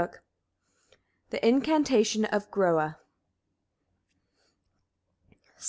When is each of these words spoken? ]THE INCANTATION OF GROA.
]THE 1.29 1.47
INCANTATION 1.47 2.25
OF 2.25 2.49
GROA. 2.49 2.97